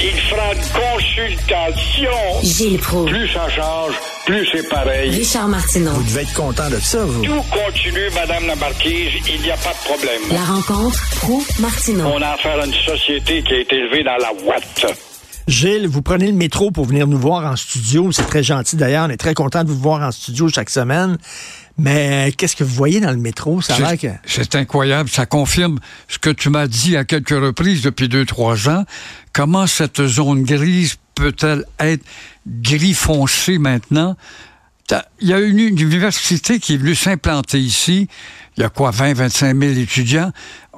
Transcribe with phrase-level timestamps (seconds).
[0.00, 2.42] Il fera une consultation.
[2.42, 3.04] Gilles Pro.
[3.04, 3.94] Plus ça change,
[4.26, 5.10] plus c'est pareil.
[5.10, 5.90] Richard Martineau.
[5.90, 7.24] Vous devez être content de ça, vous.
[7.24, 10.20] Tout continue, Madame la Marquise, il n'y a pas de problème.
[10.30, 12.06] La rencontre Pro-Martineau.
[12.14, 14.86] On a affaire à une société qui a été élevée dans la ouate.
[15.48, 18.12] Gilles, vous prenez le métro pour venir nous voir en studio.
[18.12, 19.06] C'est très gentil d'ailleurs.
[19.06, 21.16] On est très content de vous voir en studio chaque semaine.
[21.78, 23.62] Mais qu'est-ce que vous voyez dans le métro?
[23.62, 24.08] Ça a que...
[24.26, 25.08] C'est incroyable.
[25.08, 28.84] Ça confirme ce que tu m'as dit à quelques reprises depuis deux, trois ans.
[29.32, 32.04] Comment cette zone grise peut-elle être
[32.46, 34.16] gris foncé maintenant?
[35.20, 38.08] Il y a une université qui est venue s'implanter ici.
[38.56, 40.32] Il y a quoi, 20, 25 000 étudiants.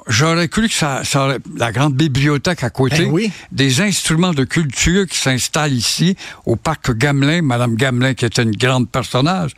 [0.07, 3.31] J'aurais cru que ça, ça aurait, la grande bibliothèque à côté, Ben oui.
[3.51, 6.15] des instruments de culture qui s'installent ici
[6.45, 9.51] au parc Gamelin, Madame Gamelin qui était une grande personnage,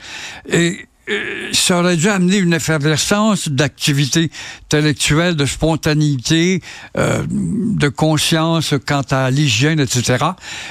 [0.48, 0.86] et
[1.52, 4.32] ça aurait dû amener une effervescence d'activité
[4.66, 6.62] intellectuelle, de spontanéité,
[6.98, 10.24] euh, de conscience quant à l'hygiène, etc.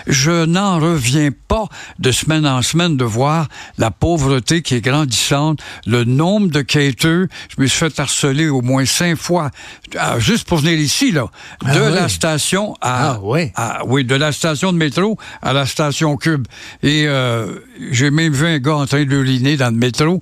[0.06, 1.66] Je n'en reviens pas
[1.98, 7.28] de semaine en semaine de voir la pauvreté qui est grandissante, le nombre de quêteux.
[7.54, 9.50] Je me suis fait harceler au moins cinq fois,
[9.98, 11.26] ah, juste pour venir ici, là,
[11.64, 11.94] Ah de oui.
[11.94, 13.50] la station à, Ah oui.
[13.54, 16.46] à- oui, de la station de métro à la station Cube.
[16.82, 17.58] Et euh,
[17.90, 20.21] j'ai même vu un gars en train d'uriner dans le métro.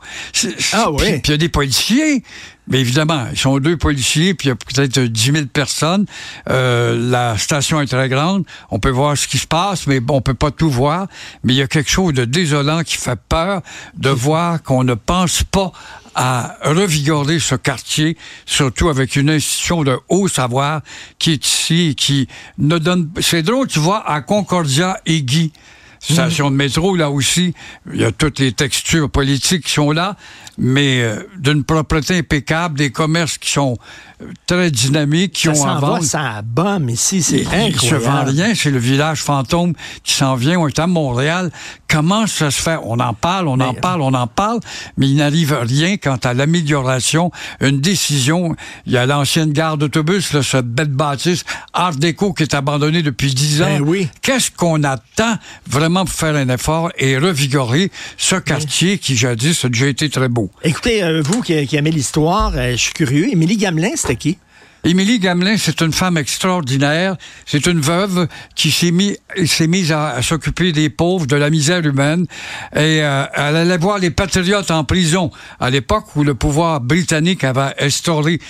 [0.73, 1.19] Ah oui.
[1.21, 2.23] Puis il y a des policiers.
[2.71, 6.07] Mais évidemment, ils sont deux policiers, puis il y a peut-être 10 000 personnes.
[6.49, 8.45] Euh, la station est très grande.
[8.71, 11.09] On peut voir ce qui se passe, mais bon, on peut pas tout voir.
[11.43, 13.63] Mais il y a quelque chose de désolant qui fait peur
[13.97, 15.73] de voir qu'on ne pense pas
[16.15, 20.83] à revigorer ce quartier, surtout avec une institution de haut savoir
[21.19, 22.29] qui est ici, et qui
[22.59, 23.11] ne donne...
[23.21, 25.53] C'est drôle, tu vois, à Concordia et Guy,
[26.01, 27.55] station de métro, là aussi,
[27.93, 30.17] il y a toutes les textures politiques qui sont là,
[30.59, 33.77] mais euh, d'une propreté impeccable, des commerces qui sont
[34.23, 36.03] euh, très dynamiques, qui Ça ont à va, vendre.
[36.05, 37.23] ça bombe ici.
[37.23, 38.31] C'est Il se vend incroyable.
[38.31, 40.59] rien, c'est le village fantôme qui s'en vient.
[40.59, 41.51] On est à Montréal.
[41.89, 42.79] Comment ça se fait?
[42.85, 44.61] On en parle, on en parle, on en parle,
[44.97, 47.33] mais il n'arrive rien quant à l'amélioration.
[47.61, 48.55] Une décision.
[48.87, 53.03] Il y a l'ancienne gare d'autobus, là, cette belle bâtisse Art déco qui est abandonnée
[53.03, 53.79] depuis dix ans.
[53.79, 54.09] Ben oui.
[54.23, 55.37] Qu'est-ce qu'on attend
[55.69, 60.29] vraiment pour faire un effort et revigorer ce quartier qui jadis a déjà été très
[60.29, 60.40] beau?
[60.63, 63.29] Écoutez, euh, vous qui, aimez l'histoire, euh, je suis curieux.
[63.31, 64.39] Émilie Gamelin, c'était qui?
[64.83, 67.17] Émilie Gamelin, c'est une femme extraordinaire.
[67.45, 71.85] C'est une veuve qui s'est mis, s'est mise à, s'occuper des pauvres, de la misère
[71.85, 72.27] humaine.
[72.75, 77.45] Et euh, elle allait voir les patriotes en prison à l'époque où le pouvoir britannique
[77.45, 78.41] avait instauré,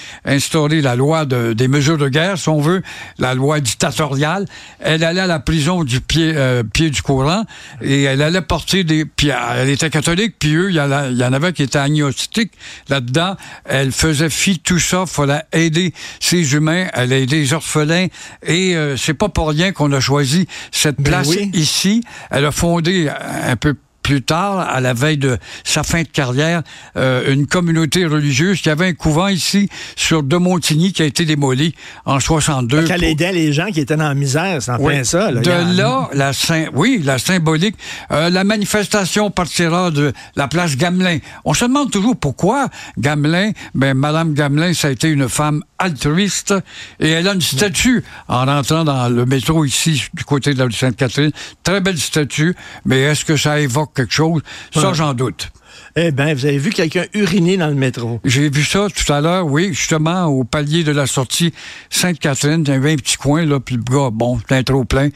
[0.81, 2.83] la loi de- des mesures de guerre, si on veut,
[3.19, 4.47] la loi dictatoriale.
[4.79, 7.45] Elle allait à la prison du pied, euh, du courant
[7.83, 9.05] et elle allait porter des...
[9.05, 12.53] Puis elle était catholique, puis eux, il y, en il avait qui étaient agnostiques
[12.89, 13.37] là-dedans.
[13.65, 18.07] Elle faisait fi tout ça, fallait aider ces humains, elle a aidé les orphelins
[18.47, 21.51] et euh, c'est pas pour rien qu'on a choisi cette Ben place oui.
[21.55, 22.05] ici.
[22.31, 23.75] Elle a fondé un peu
[24.11, 26.63] plus tard, à la veille de sa fin de carrière,
[26.97, 31.25] euh, une communauté religieuse qui avait un couvent ici sur De Montigny qui a été
[31.25, 31.77] démoli
[32.07, 32.83] en 62.
[32.87, 34.95] Qu'elle pour- aidait les gens qui étaient dans la misère, c'est en oui.
[34.95, 35.31] plein ça.
[35.31, 35.43] Là.
[35.43, 36.33] De a- là, la
[36.75, 37.77] oui, la symbolique.
[38.11, 41.19] Euh, la manifestation partira de la place Gamelin.
[41.45, 42.67] On se demande toujours pourquoi
[42.99, 43.53] Gamelin.
[43.77, 46.53] Ben, Madame Gamelin, ça a été une femme altruiste
[46.99, 50.65] et elle a une statue en rentrant dans le métro ici du côté de la
[50.65, 51.31] rue Sainte-Catherine.
[51.63, 54.43] Très belle statue, mais est-ce que ça évoque quelque chose
[54.75, 54.95] Ça, Ouais.
[54.95, 55.51] j'en doute.
[55.97, 58.21] Eh bien, vous avez vu quelqu'un uriner dans le métro.
[58.25, 61.53] J'ai vu ça tout à l'heure, oui, justement, au palier de la sortie
[61.89, 62.63] Sainte-Catherine.
[62.67, 65.09] Il y avait un petit coin, là, puis le gars, bon, c'était trop plein.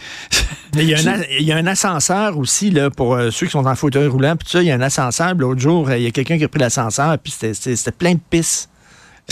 [0.75, 3.47] Il y, a un, a- il y a un ascenseur aussi, là, pour euh, ceux
[3.47, 4.34] qui sont en fauteuil roulant.
[4.37, 5.34] Puis ça, il y a un ascenseur.
[5.37, 8.21] L'autre jour, euh, il y a quelqu'un qui a pris l'ascenseur, puis c'était- plein de
[8.31, 8.69] pisse.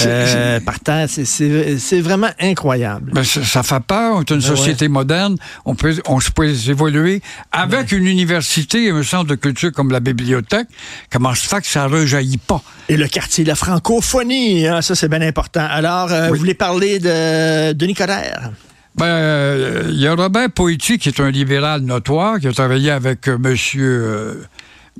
[0.01, 1.07] Euh, par terre.
[1.09, 3.13] C'est- vraiment incroyable.
[3.13, 4.17] Ben, ça, ça fait peur.
[4.17, 5.37] On est une Ben société moderne.
[5.65, 7.21] On peut, on se peut évoluer
[7.53, 10.69] avec une université et un centre de culture comme la bibliothèque.
[11.11, 12.63] Comment se fait que ça rejaillit pas?
[12.89, 15.67] Et le quartier, la francophonie, hein, ça c'est bien important.
[15.71, 18.51] Alors, euh, vous voulez parler de Denis Coderre?
[18.95, 22.91] Ben, euh, il y a Robert Poitiers, qui est un libéral notoire, qui a travaillé
[22.91, 24.43] avec monsieur,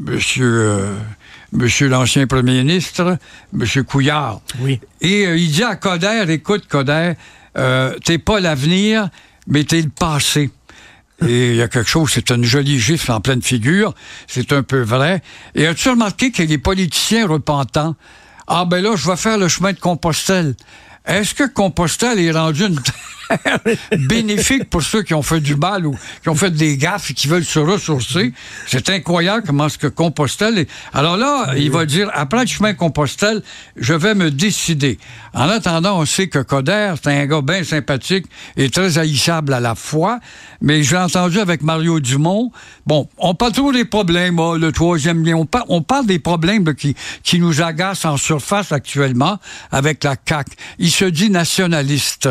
[0.00, 0.79] monsieur,
[1.52, 3.19] monsieur l'ancien premier ministre,
[3.52, 4.40] monsieur Couillard.
[4.60, 4.81] Oui.
[5.00, 7.12] Et euh, il dit à Coder, écoute, Coder,
[7.58, 9.08] euh, t'es pas l'avenir,
[9.46, 10.50] mais t'es le passé.
[11.26, 13.94] Et il y a quelque chose, c'est une jolie gifle en pleine figure,
[14.26, 15.22] c'est un peu vrai.
[15.54, 17.94] Et as-tu remarqué que les politiciens repentants,
[18.49, 20.56] ah ben là, je vais faire le chemin de Compostelle.
[21.06, 22.81] Est-ce que Compostelle est rendu une...
[23.99, 27.14] bénéfique pour ceux qui ont fait du mal ou qui ont fait des gaffes et
[27.14, 28.32] qui veulent se ressourcer.
[28.67, 30.70] C'est incroyable comment ce que Compostelle est.
[30.93, 33.43] Alors là, il va dire, après le chemin Compostelle,
[33.76, 34.99] je vais me décider.
[35.34, 38.26] En attendant, on sait que Coder, c'est un gars bien sympathique
[38.56, 40.20] et très haïssable à la fois,
[40.61, 42.50] mais j'ai entendu avec Mario Dumont,
[42.87, 46.19] bon, on parle toujours des problèmes, oh, le troisième lien, on, par- on parle des
[46.19, 49.38] problèmes qui, qui nous agacent en surface actuellement
[49.70, 50.52] avec la CAQ.
[50.78, 52.28] Il se dit nationaliste.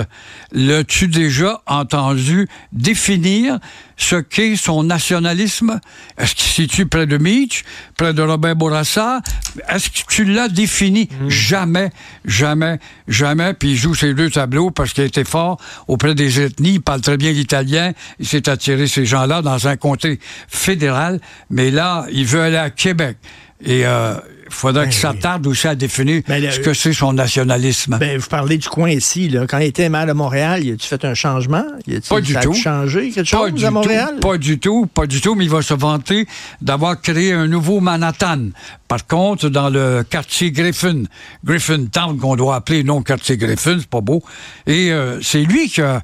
[0.92, 3.60] L'as-tu déjà entendu définir
[3.96, 5.80] ce qu'est son nationalisme?
[6.18, 7.64] Est-ce qu'il se situe près de Mitch,
[7.96, 9.22] près de Robert Bourassa?
[9.70, 11.08] Est-ce que tu l'as défini?
[11.30, 11.92] Jamais,
[12.26, 12.78] jamais,
[13.08, 13.54] jamais.
[13.54, 16.74] Puis il joue ces deux tableaux parce qu'il été fort auprès des ethnies.
[16.74, 17.94] Il parle très bien l'italien.
[18.20, 21.22] Il s'est attiré ces gens-là dans un comté fédéral.
[21.50, 23.16] Mais là, il veut aller à Québec.
[23.64, 24.16] Et euh,
[24.51, 27.98] il faudra qu'il s'attarde aussi à définir Ben, le- ce que c'est son nationalisme.
[28.00, 29.30] Ben, vous parlez du coin ici.
[29.30, 29.45] Là.
[29.48, 31.63] Quand il était maire de Montréal, y a-tu fait un changement?
[31.88, 32.53] Y a-t-il- Pas du a tout.
[32.53, 34.18] changé quelque Pas chose du à Montréal?
[34.21, 36.25] Tout, pas du tout, pas du tout, mais il va se vanter
[36.62, 38.50] d'avoir créé un nouveau Manhattan.
[38.88, 41.04] Par contre, dans le quartier Griffin,
[41.45, 44.21] Griffin Town, qu'on doit appeler non quartier Griffin, c'est pas beau.
[44.68, 46.01] Et euh, c'est lui qui a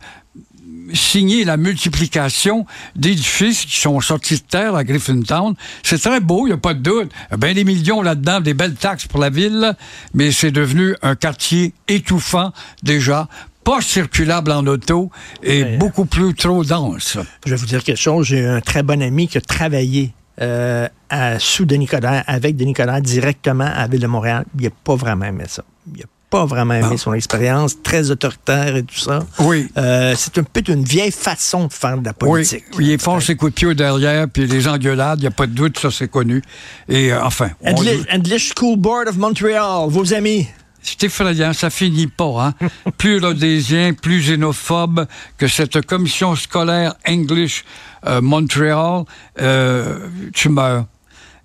[0.93, 5.55] signé la multiplication d'édifices qui sont sortis de terre à Griffintown.
[5.83, 7.11] C'est très beau, il n'y a pas de doute.
[7.29, 9.73] Il y a bien des millions là-dedans, des belles taxes pour la ville,
[10.13, 12.51] mais c'est devenu un quartier étouffant
[12.83, 13.27] déjà,
[13.63, 15.11] pas circulable en auto
[15.43, 15.77] et Ouais.
[15.77, 17.17] beaucoup plus trop dense.
[17.45, 18.27] Je vais vous dire quelque chose.
[18.27, 22.73] J'ai un très bon ami qui a travaillé euh, à, sous Denis Coderre, avec Denis
[22.73, 24.45] Coderre, directement à la Ville de Montréal.
[24.57, 25.63] Il n'a pas vraiment aimé ça.
[25.93, 26.97] Il n'a pas vraiment aimé Ah.
[26.97, 29.25] son expérience, très autoritaire et tout ça.
[29.39, 29.67] Oui.
[29.77, 32.65] Euh, c'est un peu une vieille façon de faire de la Oui, politique.
[32.79, 35.47] il est fort ses coups de pied derrière, puis les engueulades, il n'y a pas
[35.47, 36.41] de doute, ça c'est connu.
[36.89, 37.75] Et euh, enfin, on-
[38.13, 40.47] English, School Board of Montreal, vos amis.
[40.81, 42.53] C'est effrayant, ça finit pas.
[42.61, 42.67] Hein?
[42.97, 45.05] plus rhodésien, plus xénophobe
[45.37, 47.63] que cette commission scolaire English
[48.05, 49.03] euh, Montréal,
[49.41, 49.99] euh,
[50.33, 50.85] tu meurs.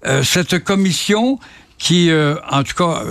[0.06, 1.38] Euh, cette commission
[1.78, 2.10] qui,
[2.50, 3.02] en tout cas,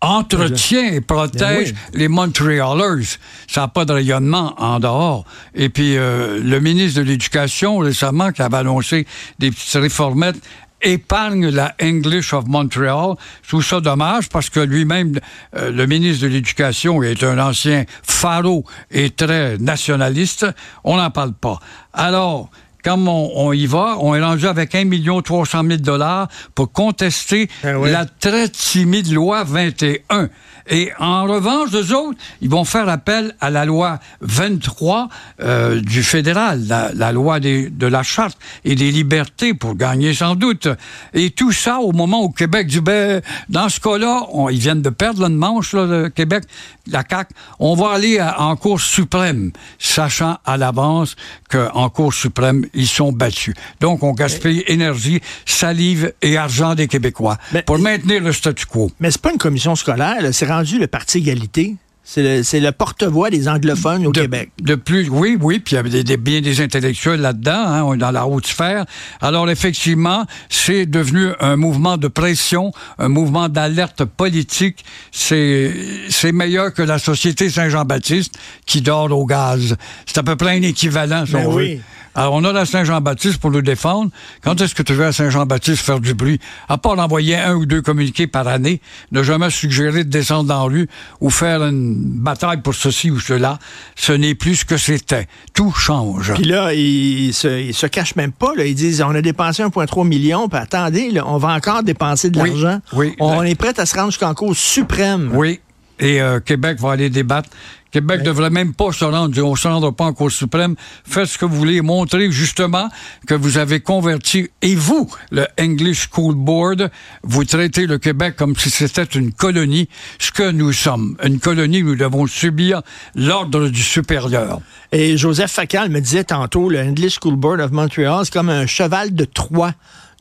[0.00, 3.18] entretient et protège Ben les Montrealers.
[3.48, 5.24] Ça n'a pas de rayonnement en dehors.
[5.54, 9.06] Et puis, euh, le ministre de l'Éducation, récemment, qui avait annoncé
[9.38, 10.40] des petites réformettes,
[10.82, 13.14] épargne la English of Montreal.
[13.42, 15.18] Je trouve ça dommage parce que lui-même,
[15.56, 20.46] euh, le ministre de l'Éducation, est un ancien pharaon et très nationaliste.
[20.84, 21.58] On n'en parle pas.
[21.92, 22.50] Alors,
[22.88, 24.88] comme on, on y va, on est rendu avec 1
[25.22, 27.90] 300 000 dollars pour contester ouais.
[27.90, 30.30] la très timide loi 21.
[30.70, 35.08] Et en revanche, eux autres, ils vont faire appel à la loi 23
[35.40, 40.12] euh, du fédéral, la, la loi des- de la charte et des libertés pour gagner
[40.12, 40.68] sans doute.
[41.14, 44.90] Et tout ça au moment où Québec dit, ben, dans ce cas-là, ils viennent de
[44.90, 46.44] perdre là, une manche, là, le Québec,
[46.86, 51.16] la CAQ, on va aller à- en Cour suprême, sachant à l'avance
[51.50, 53.54] qu'en Cour suprême, ils sont battus.
[53.80, 58.90] Donc, on gaspille énergie, salive et argent des Québécois Mais- pour maintenir le statu quo.
[59.00, 61.74] Mais c'est pas une commission scolaire, c'est rendu le Parti égalité.
[62.10, 62.22] C'est
[62.60, 64.48] le, porte-voix des anglophones au de, Québec.
[64.62, 67.82] De plus, oui, oui, puis il y avait des, des- bien des intellectuels là-dedans, hein,
[67.82, 68.86] on est dans la haute sphère.
[69.20, 74.86] Alors effectivement, c'est devenu un mouvement de pression, un mouvement d'alerte politique.
[75.10, 79.76] C'est meilleur que la société Saint-Jean-Baptiste qui dort au gaz.
[80.06, 81.78] C'est à peu près un équivalent, si Ben on veut.
[82.14, 84.10] Alors, on a la Saint-Jean-Baptiste pour nous défendre.
[84.42, 86.40] Quand est-ce que tu veux à Saint-Jean-Baptiste faire du bruit?
[86.68, 88.80] À part d'envoyer un ou deux communiqués par année,
[89.12, 90.88] ne jamais suggérer de descendre dans la rue
[91.20, 93.58] ou faire une bataille pour ceci ou cela,
[93.96, 95.28] ce n'est plus ce que c'était.
[95.54, 96.34] Tout change.
[96.34, 98.54] Puis là, ils se, ils se cachent même pas.
[98.56, 98.64] Là.
[98.64, 102.40] Ils disent on a dépensé 1,3 million, puis attendez, là, on va encore dépenser de
[102.40, 102.80] Oui, l'argent.
[102.94, 103.14] oui.
[103.20, 105.30] On est prêt à se rendre jusqu'en cause suprême.
[105.34, 105.60] Oui.
[106.00, 107.50] Et euh, Québec va aller débattre.
[107.90, 110.74] Québec devrait même pas se rendre, on ne se rendra pas en Cour suprême.
[111.04, 112.88] Faites ce que vous voulez, montrez justement
[113.26, 116.90] que vous avez converti, et vous, le English School Board,
[117.22, 121.16] vous traitez le Québec comme si c'était une colonie, ce que nous sommes.
[121.24, 122.82] Une colonie, nous devons subir
[123.14, 124.60] l'ordre du supérieur.
[124.92, 128.66] Et Joseph Facal me disait tantôt, le English School Board of Montreal, c'est comme un
[128.66, 129.72] cheval de Troie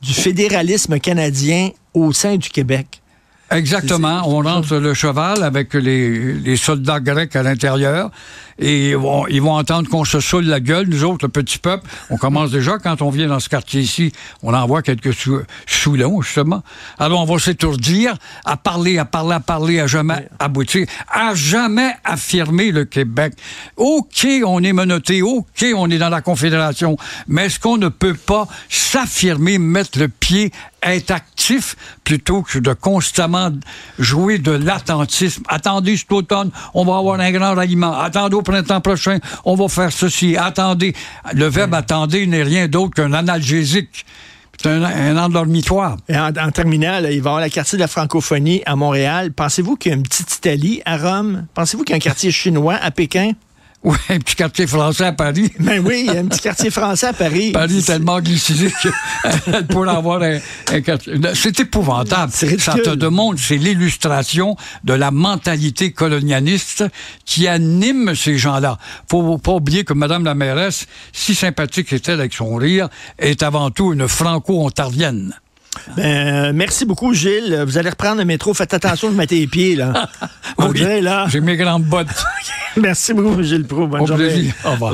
[0.02, 3.02] du fédéralisme canadien au sein du Québec.
[3.52, 4.24] Exactement.
[4.26, 8.12] On rentre le cheval avec les, les soldats grecs à l'intérieur
[8.60, 10.88] et ils vont, ils vont entendre qu'on se saoule la gueule.
[10.88, 14.12] Nous autres, le petit peuple, on commence déjà quand on vient dans ce quartier ici,
[14.42, 16.64] on envoie quelques sou soulons, justement.
[16.98, 21.94] Alors, on va s'étourdir à parler, à parler, à parler, à jamais aboutir, à jamais
[22.04, 23.34] affirmer le Québec.
[23.76, 25.22] OK, on est menotté.
[25.22, 26.98] OK, on est dans la Confédération.
[27.28, 30.52] Mais est-ce qu'on ne peut pas s'affirmer, mettre le pied
[30.84, 33.37] être actif plutôt que de constamment
[34.00, 35.44] jouer de l'attentisme.
[35.48, 37.98] Attendez cet automne, on va avoir un grand ralliement.
[37.98, 40.38] Attendez au printemps prochain, on va faire ceci.
[40.38, 40.94] Attendez.
[41.34, 44.06] Le verbe attendez n'est rien d'autre qu'un analgésique.
[44.60, 45.98] C'est un, un endormitoire.
[46.10, 48.76] Et en, en terminant, là, il va y avoir la quartier de la francophonie à
[48.76, 49.32] Montréal.
[49.32, 51.46] Pensez-vous qu'il y a une petite Italie à Rome?
[51.54, 53.34] Pensez-vous qu'il y a un quartier chinois à Pékin?
[53.84, 55.52] Oui, un petit quartier français à Paris.
[55.60, 57.52] Ben oui, il y a un petit quartier français à Paris.
[57.52, 60.40] Paris est tellement glycémique qu'elle pourrait avoir un,
[60.72, 61.14] un quartier.
[61.36, 62.32] C'est épouvantable.
[62.32, 66.86] Ça te demande, c'est l'illustration de la mentalité colonialiste
[67.26, 68.78] qui anime ces gens-là.
[69.10, 73.70] Faut pas oublier que Madame la mairesse, si sympathique est-elle avec son rire, est avant
[73.70, 75.36] tout une franco-ontarienne.
[75.96, 77.64] Ben, euh, merci beaucoup, Gilles.
[77.66, 78.54] Vous allez reprendre le métro.
[78.54, 80.10] Faites attention, vous mettez les pieds, là.
[80.60, 80.84] Oui.
[81.30, 82.08] J'ai mes grandes bottes.
[82.78, 83.88] Merci beaucoup, Gilles Pro.
[83.88, 84.28] Bonne Au journée.
[84.30, 84.54] plaisir.
[84.66, 84.94] Au revoir.